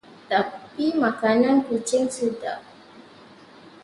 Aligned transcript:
Tapi, 0.31 0.85
makanan 1.03 1.55
kucing 1.69 2.05
sedap. 2.15 2.61